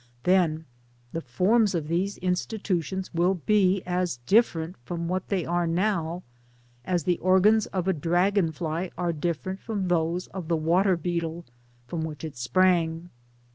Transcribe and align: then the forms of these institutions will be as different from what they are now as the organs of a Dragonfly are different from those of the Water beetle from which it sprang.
then 0.23 0.65
the 1.11 1.21
forms 1.21 1.75
of 1.75 1.87
these 1.87 2.17
institutions 2.17 3.13
will 3.13 3.35
be 3.35 3.83
as 3.85 4.17
different 4.25 4.75
from 4.83 5.07
what 5.07 5.27
they 5.27 5.45
are 5.45 5.67
now 5.67 6.23
as 6.83 7.03
the 7.03 7.19
organs 7.19 7.67
of 7.67 7.87
a 7.87 7.93
Dragonfly 7.93 8.89
are 8.97 9.13
different 9.13 9.59
from 9.59 9.89
those 9.89 10.25
of 10.29 10.47
the 10.47 10.57
Water 10.57 10.97
beetle 10.97 11.45
from 11.85 12.01
which 12.03 12.23
it 12.23 12.35
sprang. 12.35 13.11